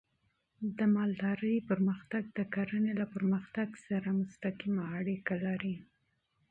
[0.77, 5.75] د مالدارۍ وده د کرنې له پرمختګ سره مستقیمه اړیکه لري.